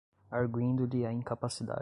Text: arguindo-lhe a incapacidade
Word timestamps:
arguindo-lhe 0.31 1.05
a 1.05 1.11
incapacidade 1.13 1.79